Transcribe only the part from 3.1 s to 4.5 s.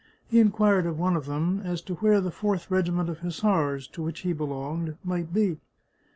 Hussars, to which he